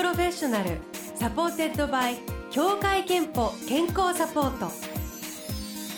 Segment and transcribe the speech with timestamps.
[0.00, 0.78] Professional
[1.14, 2.16] supported by
[2.50, 4.72] 協会けんぽ健康サポート。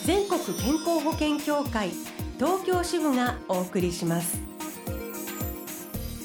[0.05, 1.91] 全国健康保険協会
[2.37, 4.41] 東京支部がお送りします。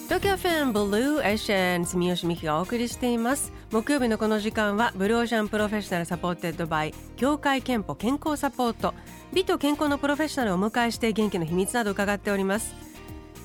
[0.05, 3.53] 東京 FM Blue Ocean 住吉美紀がお送りしています。
[3.71, 8.95] 木曜日のこの時間は Blue Ocean Professional supported by 協会けんぽ健康サポート。
[9.33, 12.86] 美と健康のプロフェッショナルをお迎えして元気の秘密など伺っております。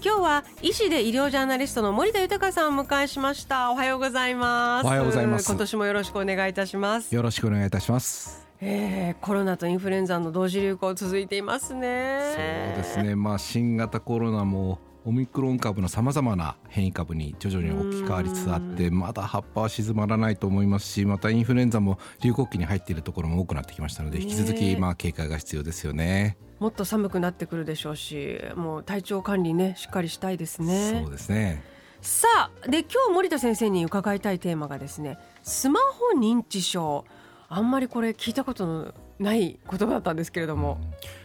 [0.04, 3.70] 今日は医師で医療ジャーナリストの森田豊さんをお迎えしました。
[3.70, 4.84] おはようございます。
[4.84, 5.48] おはようございます。
[5.48, 7.14] 今年もよろしくお願いいたします。
[7.14, 8.44] よろしくお願いいたします。
[8.60, 12.74] えー、コロナとインフルエンザの同時流行続いていますね。
[12.74, 13.14] そうですね。
[13.14, 26.36] まあ新型コロナもオミクロン株のさまざまな変異株に徐々に置き換わりつつあってまだ葉っぱは静まらないと思いますしまたインフルエンザも流行期に入っているところも多くなってきましたので引き続きまあ警戒が必要ですよね。
[26.60, 31.00] もっと寒くなってくるでしょうしもう体調管理ねしっかりしたいですね。
[31.02, 31.64] そうですね。
[32.00, 32.28] さ
[32.64, 37.04] あで今日森田先生に伺いたいテーマがですねスマホ認知症。
[37.48, 40.78] あんまりこれ聞いたことのない言葉だったんですけれども、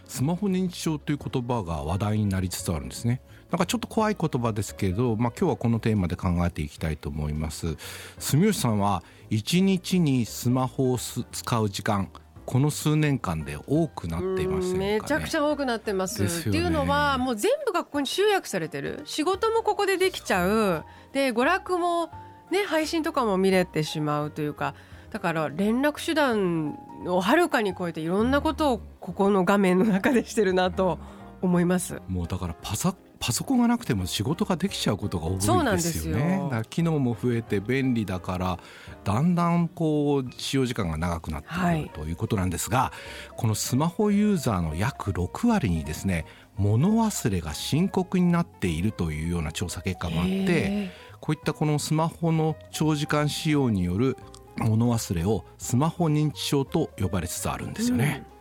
[0.03, 7.77] スマホ認知症という言葉が話題になりつつあるんですねなんかちょっと怖い言葉ですけど、まあ、今日はこのテーマで考えていきたいと思います。
[8.19, 12.09] 住吉さんは一日にスマホを使う時間
[12.45, 19.01] この数年間で多くなっています、ね、めちゃくちゃ多くなってます、ね、っていうのはもう全部がここに集約されてる。
[19.05, 20.85] 仕事もここでできちゃう。
[21.13, 22.09] で娯楽も
[22.51, 24.75] ね配信とかも見れてしまうというか。
[25.11, 30.99] だから連絡手段をはるかに超えていろんなことをここの画面の中でしてるなと
[31.41, 32.01] 思います。
[32.07, 35.41] もうだからパサパソコンがなくても仕事ができちゃうことが多いで
[35.79, 36.49] すよね。
[36.51, 38.59] よ機能も増えて便利だから
[39.03, 42.91] だんだんこう使用時間が長くなってくる、はい、ということなんですが
[43.35, 46.25] このスマホユーザーの約6割にですね
[46.57, 54.17] 物忘れが深刻になっているというような調査結果もあってこういったこのスマホの長時間使用による
[54.57, 58.25] 物忘れをスマホ認知症と呼ばれつつあるんですよね。
[58.31, 58.36] うん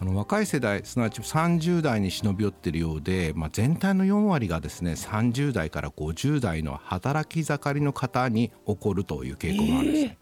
[0.00, 10.16] あの若い世代すなわち30代に忍び寄っているようで、まあ、全体の4割がですね30代から50代の働き盛りの方に起こるという傾向があるんです、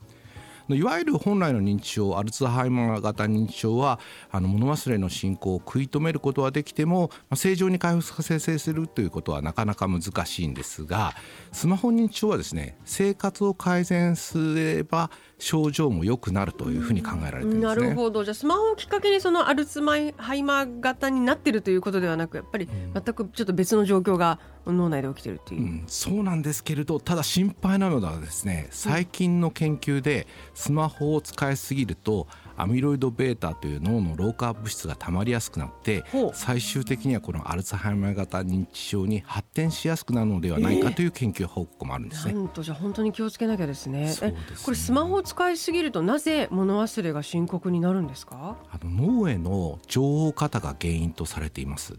[0.70, 0.76] えー。
[0.76, 4.00] いわゆる本来の認知症アルツハイマー型認知症は
[4.30, 11.14] あの物忘れの進行を食い止めることはできても、まあ、正常に回復させするということはなかなか難しいんですが
[11.52, 17.62] スマホ認知症はですね生活を改善すれば症状も良くなるというふうに考えられてるんですね。
[17.66, 24.38] なるほどじゃあスマホをきっかけにそのアルツハイマー型になってるということではなくやっぱり全くちょっと別の状況が
[24.72, 32.26] 脳内で起きてるという、うん、そうなんですけれどただ心配なのはですね最近の研究でスマホを使いすぎると
[32.56, 42.32] アミロイド β という脳の老化物質がたまりやすくなって最終的にはこのアルツハイマー型認知症に発展しやすくなるのではないかという研究報告もあるんですね。
[42.34, 44.08] なんとじゃあ本当に気をつけなきゃですね。
[44.08, 48.56] すねこれスマホを使いすぎるとなぜ物忘れが深刻になるんですか？
[48.70, 51.94] あの脳への情報過多が原因とされています。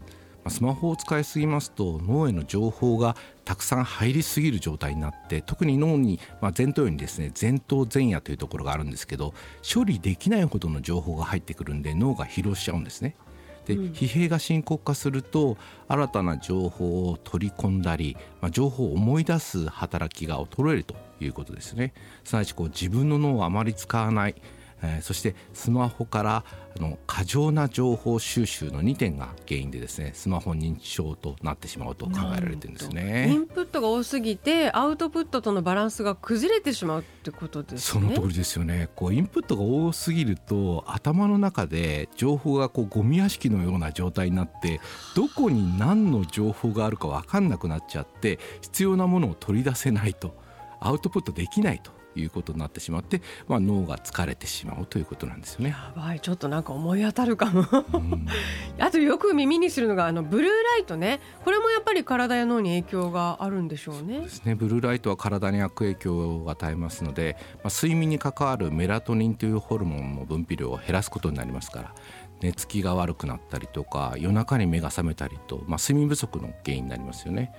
[0.48, 13.14] スマホを使いすぎますと脳への情報がたくさん入りすぎる状態になって特に脳に、まあ、前頭葉にですね前頭前野というところがあるんですけど処理できないほどの情報が入ってくるんで脳が疲労しちゃうんですね。
[13.68, 15.58] で疲弊が深刻化すると
[15.88, 21.92] 新たな情報を取り込んだり、まあ、情報を思い出す働きが衰えるということですね。
[22.24, 24.34] すなわちこう自分の脳をあまり使わない
[24.82, 26.44] えー、そしてスマホから
[26.76, 33.28] あの過剰な情報収集の2点が原因でですねスマホ認知症となってしまうと考えられてるんですね。
[33.30, 38.02] インプットが多すぎてアウトプットとのバランスが崩れてしまうってことですね。
[38.14, 38.88] その通りですよね。
[38.94, 44.80] こうインプットが多すぎると頭の中で情報がこうゴミ屋敷のような状態になって
[45.16, 50.34] どこに何の情報があるか分かんなくなっちゃって必要なものを取り出せないと
[50.80, 55.70] アウトプットできないということになってしまって、まあ、脳が疲れてしまうということなんですよね。
[55.70, 57.64] やばいちょっとなんか思い当たるかも
[58.78, 64.20] あとよく耳にするのがあのブルーライトねこれもやっぱり体や脳に影響があるんでしょうね。
[64.20, 71.94] ですねブルーライトは体に悪影響を与えますので、まあ、睡眠に関わるメラトニンというホルモンの分泌量を減らすことになりますから
[72.40, 77.52] 寝つきが悪くなったりとか夜中に目が覚めたりと、まあ、睡眠不足の原因になりますよね。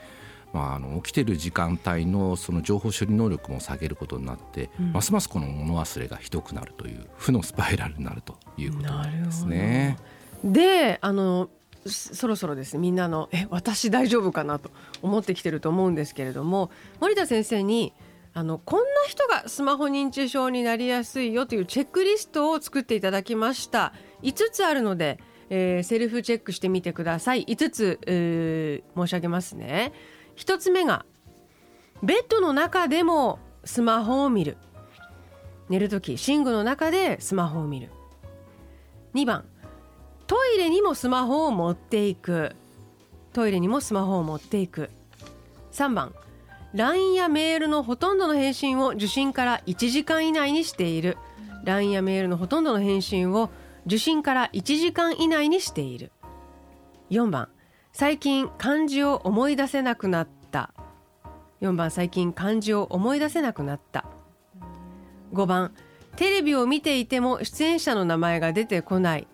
[0.53, 9.97] まあ、あの起きてる時間帯のその情報処理能力も下げることになって、うん、ますますこの物忘れがひどくなるという負のスパイラルになるということなんですね。
[10.43, 11.49] であの
[11.85, 12.73] そろそろです。
[12.73, 17.93] ねみんなのえ私大丈夫かなと思ってきてると思うんですけれども森田先生に
[18.33, 23.93] あのこんな人がスマホ認知症になりやすいよというチェックリストを作っていただきました。
[24.23, 25.19] 5つあるので、
[25.49, 27.45] えー、セルフチェックしてみてください。
[27.45, 29.93] 5つ、えー、申し上げますね
[30.39, 31.05] 1つ目が
[32.01, 34.57] ベッドの中でもスマホを見る。
[35.67, 37.91] 寝る時寝具の中でスマホを見る。
[39.13, 39.43] 2番
[40.27, 42.55] トイレにもスマホを持っていく。
[43.33, 44.89] トイレにもスマホを持っていく。
[45.73, 46.15] 3番
[46.73, 51.17] LINE やメールのほとんどの返信を受信から1時間以内にしている。
[51.65, 53.49] LINE やメールのほとんどの返信を
[53.85, 56.13] 受信から1時間以内にしている。
[57.09, 57.49] 4番
[57.91, 60.73] 最近漢字を思い出せなくなった。
[61.61, 64.05] 4番最近漢字を思い出せなくなった。
[65.33, 65.73] 5番
[66.15, 69.27] テレビを見ていても出演者の名前が出てこない。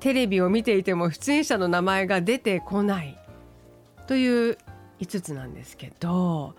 [0.00, 3.18] テレビを見ていても出演者の名前が出てこない。
[4.06, 4.58] という
[5.00, 6.54] 5つなんですけど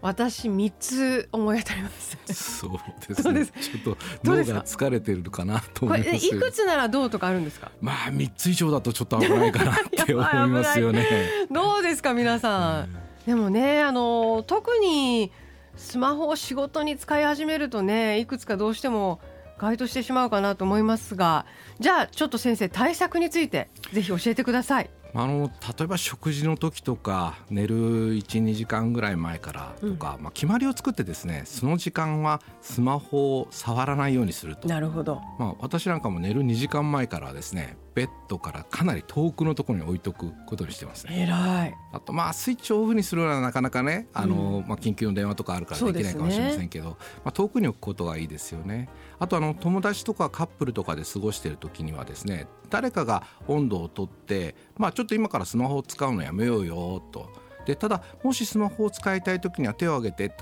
[0.00, 2.16] 私3つ思い当たります。
[2.34, 2.70] そう
[3.08, 3.46] ですね。
[3.60, 6.26] ちょっと脳が疲れてるかなと思います。
[6.26, 7.70] いくつならどうとかあるんですか？
[7.80, 11.06] まあ3つ以上だとちょっと危ないかなって思いますよね。
[11.50, 12.96] どうですか皆さん、
[13.26, 15.32] でもねあの特に
[15.76, 19.20] スマホを仕事に使い始めるとねいくつかどうしても
[19.58, 21.44] 該当してしまうかなと思いますが
[21.80, 24.90] じゃあちょっと先生対策についてぜひ教えてください。
[25.18, 27.76] あの例えば食事の時とか寝る
[28.18, 34.68] 12時間ぐらい前からとか、うん、まあ、決まりを作ってですねその時間はスマホを触らないようにすると。
[34.68, 41.24] なるほど、まあ、私なんかも寝る2時間前からですねベッドからかなり遠くのところに置いとくことにしてますね。
[41.24, 41.74] 偉い。
[41.92, 48.88] あとまあスイッチをオフにするのはなかなかねあの、うん、まあ、緊急の電話とかあるからできないかもしれませんけど、ね、まあ、遠くに置くことがいいですよね。
[49.18, 57.28] あとあの友達とかカップルとかで過ごしている時にはですね誰かが温度をとって、まあ、ちょっと今からスマホを使うのやめようよと。
[57.66, 60.32] でただもしスマホを使いたい時には手を挙げて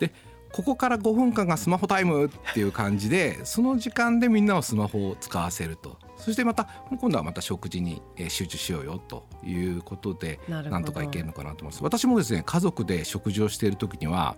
[0.00, 0.12] で
[0.54, 5.98] ここから5分間がスマホタイムっていう感じでその時間でみんなをスマホを使わせると。
[6.16, 6.68] そしてまた
[7.00, 11.82] 今度はまた食事に集中しようよということでなんとかいけるのかなと思います。
[11.82, 14.36] 私もですね家族で食事をしている時には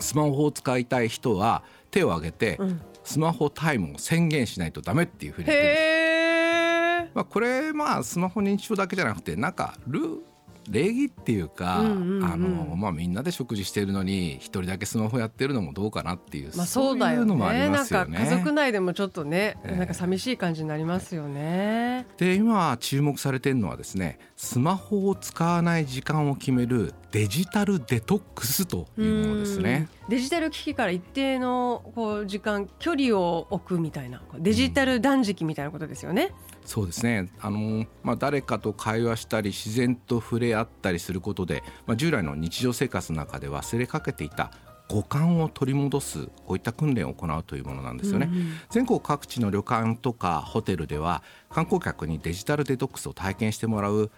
[0.00, 2.60] スマホを使いたい人は手を挙げて、
[3.02, 7.16] スマホタイムを宣言しないとダメっていうふうに言ってるんです。
[7.16, 10.22] まあ、これまあスマホ認知症だけじゃなくてなんかル
[10.70, 17.34] 礼儀っていうか、うんうんうん、あのまあ、みんなで食事してるのに一人だけスマホやってるのもどうかなっていう、まあ、そうだよね。
[17.36, 22.06] なんか家族内でもちょっとね、えー、なんか寂しい感じになりますよね。
[22.16, 29.88] で今注目されてるのはですねスマホを使わない時間を決めるデジタルデトックスというものですね。
[30.08, 34.22] デジタル機器から一定のこう時間距離を置くみたいな。
[34.38, 36.32] デジタル断食みたいなことですよね。
[36.62, 36.68] うん。
[36.68, 37.30] そうですね。
[37.40, 44.50] あの、まあ、誰かと会話したり自然と触れ合ったりすることで、まあ、従来の日常生活の中で忘れかけていた
[44.88, 54.10] 五感を取り戻すこういった訓練を行うというものなんですよね、うんうん、全国各地の旅館とかホテルでは観光客にデジタルデトックスを体験してもらう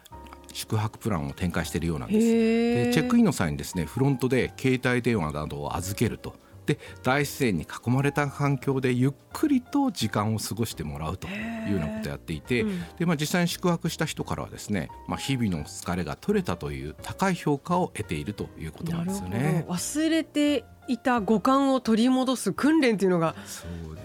[0.53, 2.27] 宿泊プランを展開しているようなんです。
[2.27, 6.35] でチェックインの際にですねフロントで携帯電話などを預けると。
[6.69, 19.65] で大自然に囲まれた環境でゆっくりと時間を過ごしてもらうというようなことをやっていて、うん、でまあ、実際に宿泊した人からはですね、まあ、日々の疲れが取れたという高い評価を得ているということなんですよね。
[19.67, 23.35] 忘れていた五感を取り戻す訓練っていうのが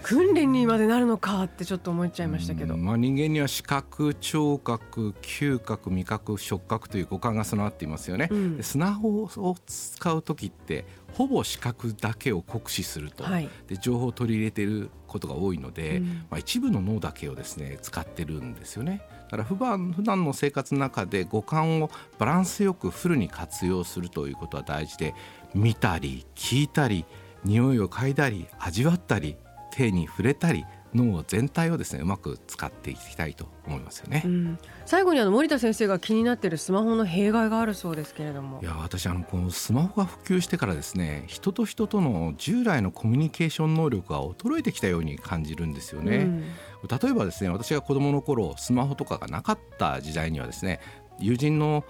[0.02, 19.00] 訓練にまでなるのかってちょっと思っちゃいましたけど、まあ、人間には視覚聴覚嗅覚味覚触覚という五感が備わっていますよね、うん、スマホを使う時ってほぼ視覚だけを酷使すると、はい、で情報を取り入れていることが多いので、うん、まあ、一部の脳だけをですね使ってるんですよね。
[19.34, 25.14] から普段普段の生活の中で五感をバランスよくフルに活用するということは大事で
[25.54, 27.04] 見たり聞いたり
[27.44, 29.36] 匂いを嗅いだり味わったり
[29.72, 30.64] 手に触れたり
[30.94, 38.60] 脳全体をですねうまく使っていきたいと思いますよね、うん、最後にあの森田先生が気になっているスマホの弊害があるそうですけれども。
[38.62, 46.42] いや私あのこのスマホが普及してからですね人と人との従来のコミュニケーション能力が衰えてきたように感じるんですよね、うん、
[46.88, 50.80] 例えばですね私が子供の頃スマホとかがなかった時代にはですね
[51.18, 51.84] 友人の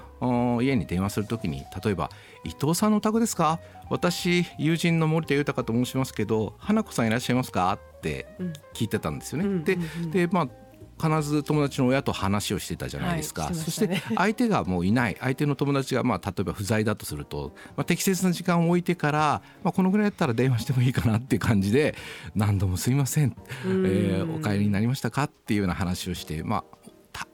[0.63, 2.11] 家に電話するときに例えば
[2.45, 3.61] 「伊藤さんのお宅ですか？
[3.91, 8.27] 私友人の森田豊と申しますけど花子さんいらっしゃいますか?」って
[8.75, 9.45] 聞いてたんですよね。
[9.47, 9.79] うん、で
[10.13, 10.49] でまあ
[10.97, 15.17] 必ず友達の親と話をしてたじゃないですか、はいね、そして相手がもういない。
[15.19, 21.97] 相手の友達がまあ例えば不在だとすると、まあ、適切な時間を置いてから、まあ、このぐらいだったら電話してもいいかなっていう感じで
[22.37, 25.25] 何度もすいません、えー、お帰りになりましたか？
[25.25, 26.65] っていうような話をして、まあ、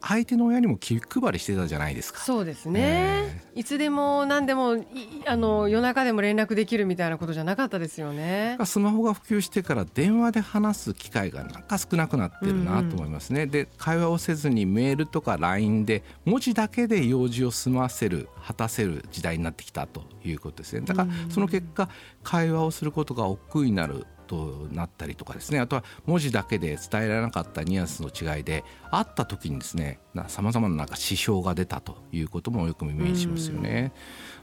[0.01, 2.19] 相手の親にも気配りしてたじゃないですか。
[2.19, 4.83] そうですね、えー、いつでも何でも
[5.25, 8.57] あの夜中でも連絡できるみたいなことじゃなかったですよね。
[8.63, 20.81] スマホが普及してから電話で話す機会がなんか少なくなってるなと思いますね、うんうん、で会話をせずにメールとか LINE で文字だけで用事を済ませる果たせる時代になってきたということですね。
[20.81, 21.89] だからその結果
[22.23, 25.59] 会話をすることが億劫になるとなったりとかですね。
[25.59, 33.91] あとは文字だけで伝えられなかったニュアンスの違いで会った時にですねさまざまななんか指標が出たということもよく耳にしますよね。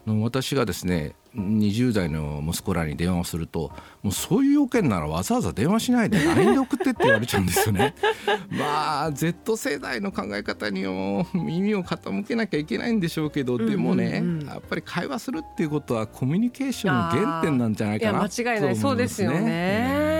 [0.05, 3.71] 私がですね20代の息子らに電話をすると
[4.01, 7.93] もうそういう要件ならわざわざ電話しないで LINE で送ってって言われちゃうんですよね。
[8.49, 18.49] まあ Z 世代の考え方にも耳を傾けなきゃいけないんでしょうけど、でもね、やっぱり会話するっていうことはコミュニケーションの原点なんじゃないかなと思いますね。
[18.49, 19.39] 間違いないそうですよね。
[19.45, 20.18] えー、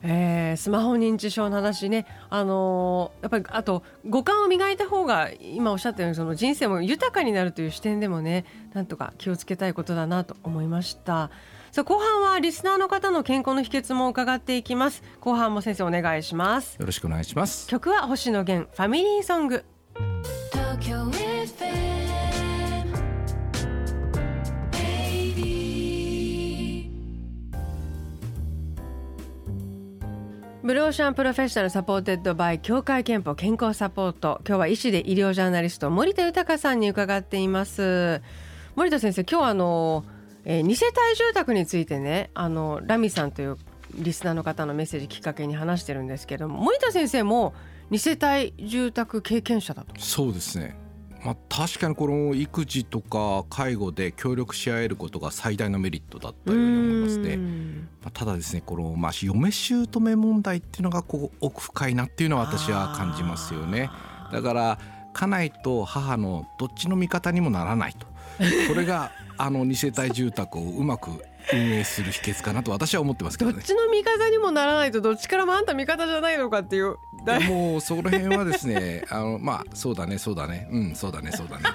[0.00, 11.30] スマホ認知症の話ね、あのー、やっぱりあと五感を磨いた方が今おっしゃったようにその人生も豊かになるという視点でもねなんとか気をつけたいことだなと思いました。
[11.72, 15.02] さあ後半はリスナーの方の健康の秘訣も伺っていきます。
[15.20, 16.76] 後半も先生お願いします。
[16.78, 17.68] よろしくお願いします。
[17.68, 19.64] 曲は星野源ファミリーソング
[30.68, 34.42] Blue Ocean Professional supported by 協会けんぽ健康サポート。
[34.46, 38.20] 今日は医師で医療ジャーナリスト森田豊さんに伺っています。
[38.76, 40.04] 森田先生今日はあの、
[40.44, 43.56] えー、二世帯住宅についてねあのラミさんという
[43.94, 47.54] リスナーの方のメッセージきっかけに話してるんですけども森田先生も
[47.88, 49.98] 二世帯住宅経験者だと。
[49.98, 50.76] そうですね。
[51.24, 57.38] まあ、確かにこの育児とか介護で協力し合えることが最大のメリットだったように思いますね。
[58.18, 63.90] まあ、ただですねこの、まあ、嫁姑問題っていうのがこう奥深いなっていうのは私は感じますよね。
[64.32, 64.78] だから
[65.12, 68.06] 家内と母のどっちの味方にもならないと。
[68.68, 71.10] これが あの二世帯住宅をうまく
[71.52, 76.96] 運営する秘訣かなと私は思ってますけど、ね、どっちの味方にもならないとどっちからもあんた味方じゃないのかっていう。
[77.48, 80.68] もうその辺はですね あのまあそうだねそうだね。
[80.70, 81.64] うんそうだねそうだね。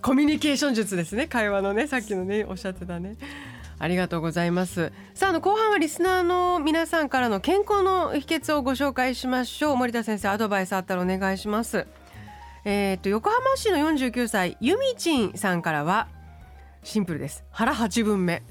[0.00, 3.16] コミュニケーション術ですね会話のねさっきのねおっしゃってたね
[3.78, 4.92] ありがとうございます。
[5.14, 9.76] さああの後半はリスナーの皆さんからの健康の秘訣をご紹介しましょう。
[9.76, 11.86] 森田先生アドバイスあったらお願いします。
[12.64, 16.06] えー、と横浜市の49歳ゆみちんさんからは
[16.84, 17.44] シンプルです。
[17.50, 18.42] 腹8分目。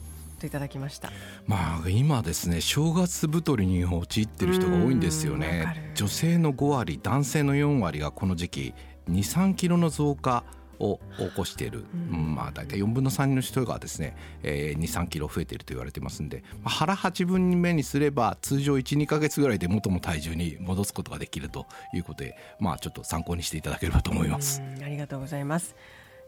[0.41, 1.11] といただきました。
[1.45, 5.91] まあ今ですね正月太りに陥ってる人が多いんですよね。
[5.93, 8.73] 女性の5割男性の4割がこの時期
[9.09, 10.43] 23キロの増加
[10.81, 24.61] を起こしている、うん、まあ大体4分の3の人がですね、えー、23キロ増えていると言われてますんで、まあ、腹8分目にすれば通常12か月ぐらいで元の体重に戻すことができるということでまあちょっと参考にしていただければと思います。
[24.83, 25.75] ありがとうございます。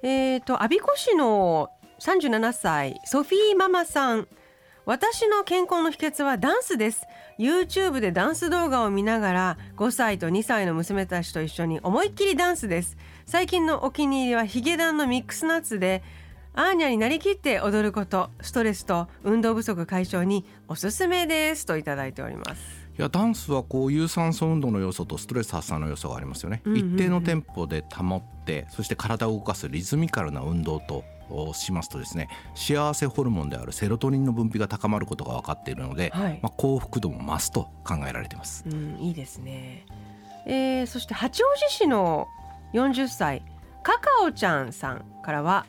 [0.03, 1.69] えっ、ー、と我孫子市の
[2.00, 4.27] 37歳ソフィーママさん。
[4.86, 7.07] 私の健康の秘訣はダンスです。
[7.39, 16.03] YouTube でダンス動画を見ながら5歳と2歳の娘たちと一緒に思いっきりダンスです最近のお気に入りはヒゲダンのミックスナッツで
[16.53, 22.84] アーニャになりきって踊ることストレスと運動不足解消におすすめですといただいております。
[22.98, 38.63] いやダンスはこう有酸素運動の要素とストレス発散の要素がありますよね、うんうんうん、一定のテンポで保ってそして体を動かすリズミカルな運動とをしますとですね幸せホルモンであるセロトニンの分泌が高まることが分かっているので、はい、まあ、幸福度も増すと考えられています。
[38.68, 39.88] うん、いいですね、
[40.46, 42.27] えー、そして八王子市の
[42.74, 43.44] 40歳。
[43.84, 45.65] カカオちゃんさんからは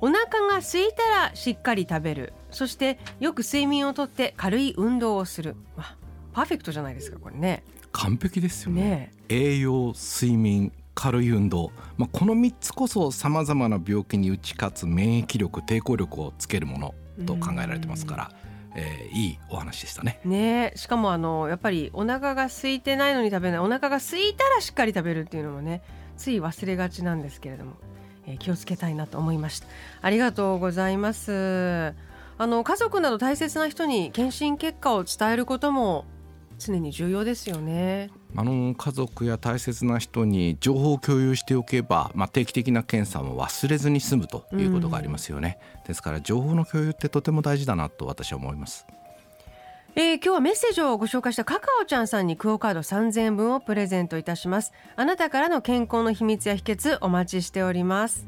[0.00, 2.32] お腹が空いたらしっかり食べる。
[2.50, 5.96] そしてよく睡眠をとって軽い運動をする、まあ、
[6.32, 7.64] パーフェクトじゃないですかこれね。
[7.92, 18.30] 完璧ですよね、ね、栄養睡眠軽い運動、まあ、この3つこそさまざまな病気に打ち勝つ免疫力抵抗力をつけるものと考えられてますから。
[18.76, 20.20] えー、いいお話でしたね。
[20.24, 23.60] ねしかもあのやっぱりお腹が空いてないのに食べない。
[23.60, 25.80] お腹が空いたらしっかり食べるっていうのもね
[26.16, 27.72] つい忘れがちなんですけれども、
[28.26, 29.66] えー、気をつけたいなと思いました。
[30.02, 31.94] ありがとうございます。
[32.36, 36.04] あの家族など大切な人に検診結果を伝えることも
[36.58, 38.10] 常に重要ですよね。
[38.36, 48.86] あの家族や大切な人に情報を共有しておけば、まあ、定期的な検査も忘れずに済むということがありますよね、うん、ですから情報の共有ってとても大事だなと私は思います。
[49.96, 54.72] えー、今日はメッセージをご紹介したカカオちゃんさんにクオカード3000円分をプレゼントいたします。
[54.96, 58.26] あなたからの健康の秘密や秘訣お待ちしております。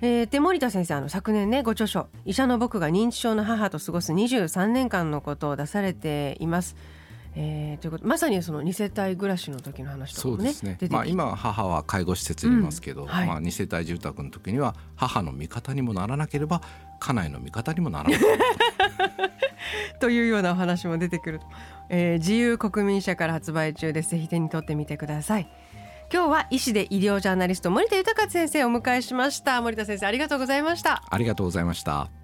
[0.00, 6.74] えー、で森田先生あの昨年ねご著書「医者の僕が認知症の母と過ごす23年間」のことを出されています。
[7.36, 16.62] えー、ということまさにその2世帯暮らしの時の話とかもねね、まあ、今母は介護施設にいますけど、うんはい、まあ、2世帯住宅の時には母の味方にもならなければ
[17.04, 18.20] 家内の味方にもならない
[20.00, 21.38] というようなお話も出てくる。
[21.38, 21.46] と、
[21.90, 24.10] えー、自由国民社から発売中です。
[24.10, 25.48] ぜひ手に取ってみてください。
[26.12, 29.60] 今日は医師で医療ジャーナリスト森田豊先生をお迎えしました。
[29.60, 31.02] 森田先生ありがとうございました。
[31.10, 32.23] ありがとうございました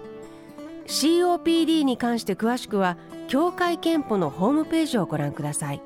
[0.91, 2.97] COPD に関して詳しくは
[3.29, 5.81] 協会けんぽのホームページをご覧ください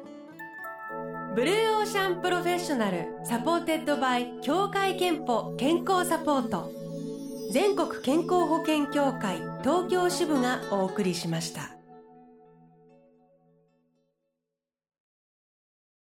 [1.35, 6.71] Blue Ocean Professional supported by 協会けんぽ健康サポート
[7.51, 11.84] 全国健康保険協会東京支部がお送りしました。